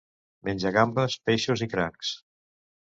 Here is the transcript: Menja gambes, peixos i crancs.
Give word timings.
Menja 0.47 0.71
gambes, 0.79 1.19
peixos 1.31 1.65
i 1.67 1.71
crancs. 1.77 2.15